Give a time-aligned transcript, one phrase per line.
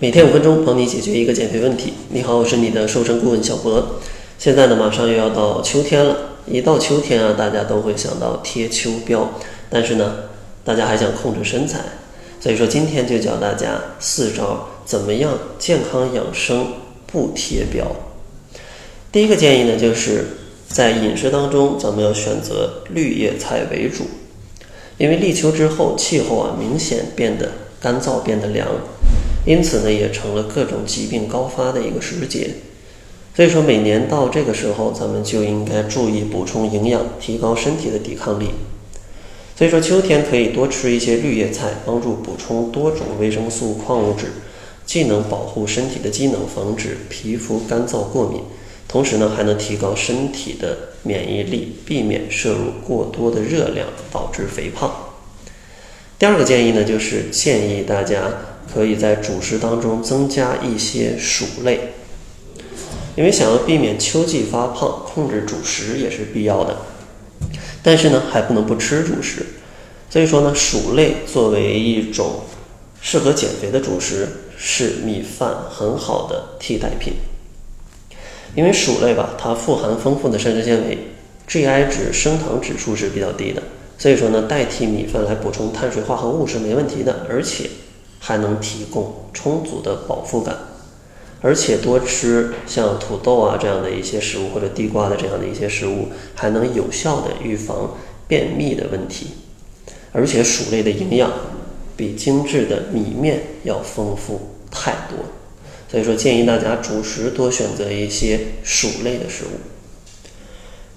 [0.00, 1.92] 每天五分钟，帮你解决一个减肥问题。
[2.10, 3.98] 你好，我是你的瘦身顾问小博。
[4.38, 6.16] 现在呢，马上又要到秋天了。
[6.46, 9.26] 一到秋天啊，大家都会想到贴秋膘，
[9.68, 10.14] 但是呢，
[10.62, 11.80] 大家还想控制身材，
[12.38, 16.74] 所以说今天就教大家四招，怎么样健康养生
[17.08, 17.82] 不贴膘。
[19.10, 20.26] 第一个建议呢，就是
[20.68, 24.04] 在饮食当中，咱们要选择绿叶菜为主，
[24.96, 28.68] 因为立秋之后，气候啊明显变得干燥，变得凉。
[29.48, 32.50] 因此呢，也成了各种疾病高发的一个时节。
[33.34, 38.50] 所以说，每年到这个时候，咱们就应该注意补充营养，提高身体的抵抗力。
[39.56, 44.26] 所以说，秋天可以多吃一些绿叶菜，帮助补充多种维生素、矿物质，
[44.84, 48.42] 既能保护身体的机能，防止皮肤干燥过敏，
[48.86, 54.92] 同时呢，还能提高身体的免疫力，避免摄入过多的热量，导致肥胖。
[56.18, 58.30] 第二个建议呢，就是建议大家。
[58.72, 61.92] 可以在主食当中增加一些薯类，
[63.16, 66.76] 因为想要避免秋季发胖，控制主食也是必要的。
[67.82, 69.46] 但是呢，还不能不吃主食，
[70.10, 72.40] 所以说呢，薯类作为一种
[73.00, 77.14] 适合减肥的主食，是米饭很好的替代品。
[78.54, 80.98] 因为薯类吧，它富含丰富的膳食纤维
[81.48, 83.62] ，GI 值、升糖指数是比较低的，
[83.96, 87.70] 所以说呢，代替米饭来补充碳水化合物是没问题的，而且。
[88.28, 90.54] 还能提供充足的饱腹感，
[91.40, 99.28] 而且多吃像土豆啊这样的一些食物，或者地瓜的这样的一些食物，还能有效的预防便秘的问题。
[100.12, 101.32] 而且薯类的营养
[101.96, 105.20] 比精致的米面要丰富太多，
[105.90, 109.56] 所以说建议大家主食多选择一些薯类的食物。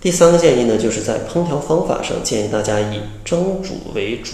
[0.00, 4.32] 第三个建议呢，就是在烹调方法上建议大家以蒸煮为主。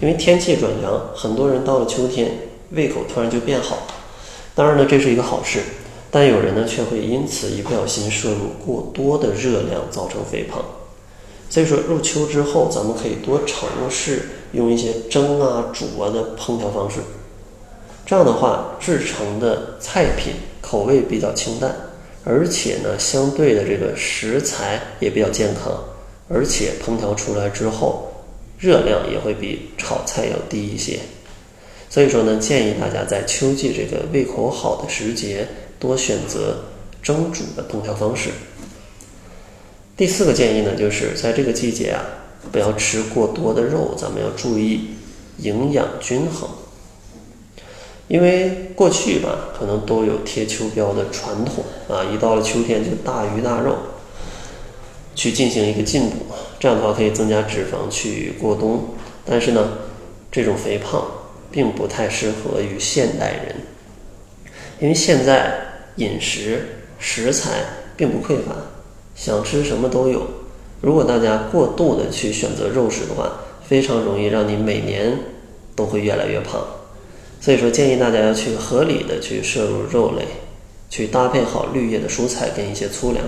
[0.00, 2.30] 因为天气转凉，很多人到了秋天
[2.72, 3.86] 胃口突然就变好。
[4.54, 5.60] 当然呢，这是一个好事，
[6.10, 10.62] 但有人呢却会因此一不小心摄入过多的热量，造成肥胖。
[11.48, 17.00] 所以说，入秋之后，咱们可以多尝试用一些蒸啊、煮啊的烹调方式。
[18.04, 21.74] 这样的话，制成的菜品口味比较清淡，
[22.24, 25.72] 而且呢，相对的这个食材也比较健康，
[26.28, 28.10] 而且烹调出来之后。
[28.58, 30.98] 热量也会比炒菜要低一些，
[31.90, 35.46] 所以说呢，建议大家在秋季这个胃口好的时节，
[35.78, 36.64] 多选择
[37.02, 38.30] 蒸煮的烹调方式。
[39.96, 42.02] 第四个建议呢，就是在这个季节啊，
[42.50, 44.90] 不要吃过多的肉，咱们要注意
[45.38, 46.48] 营养均衡。
[48.08, 53.76] 因为过去吧，可能都有贴秋膘的传统啊，一到了秋天就大鱼大肉。
[55.16, 56.16] 去进行一个进补，
[56.60, 58.84] 这样的话可以增加脂肪去过冬。
[59.24, 59.78] 但是呢，
[60.30, 61.04] 这种肥胖
[61.50, 63.56] 并不太适合于现代人，
[64.78, 65.58] 因为现在
[65.96, 66.64] 饮食
[67.00, 67.64] 食材
[67.96, 68.54] 并不匮乏，
[69.16, 70.24] 想吃什么都有。
[70.82, 73.32] 如果大家过度的去选择肉食的话，
[73.66, 75.18] 非常容易让你每年
[75.74, 76.64] 都会越来越胖。
[77.40, 80.26] 所以说，建议大家要去合理的去摄入肉类，
[80.90, 83.24] 去搭配好绿叶的蔬菜跟一些粗粮，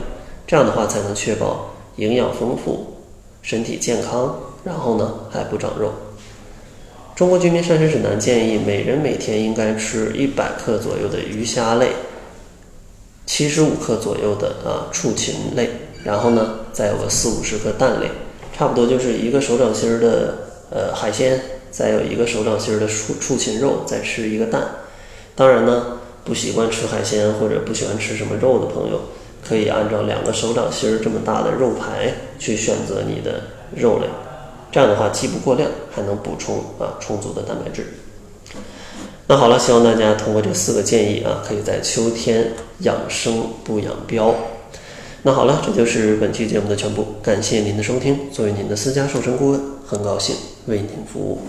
[0.46, 1.74] 这样的话才能确保。
[1.98, 2.94] 营养丰富，
[3.42, 5.92] 身体健康，然后呢还不长肉。
[7.16, 11.88] 中国居民膳食指南建议每人每天应该吃一百克左右的鱼虾类，
[13.26, 15.68] 七十五克左右的啊畜禽类，
[16.04, 18.06] 然后呢再有个四五十克蛋类，
[18.56, 20.38] 差不多就是一个手掌心儿的
[20.70, 21.40] 呃海鲜，
[21.72, 24.62] 再有一个手掌心儿的畜畜禽肉，再吃一个蛋。
[25.34, 29.00] 当然呢，不习惯吃海鲜或者不喜欢吃什么肉的朋友。
[29.48, 33.44] 可以按照两个手掌心儿这么大的肉排去选择你的
[33.74, 34.06] 肉类，
[34.70, 37.86] 这样的话既不过量，还能补充啊充足的蛋白质。
[39.26, 44.34] 那好了，希望大家通过这四个建议啊，可以在秋天养生不养膘。
[45.22, 48.30] 那好了，这就是本期节目的全部，感谢您的收听。
[48.32, 50.36] 作为您的私家瘦身顾问，很高兴
[50.66, 51.42] 为您服务。